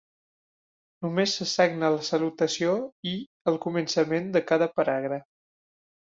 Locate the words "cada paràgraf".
4.55-5.29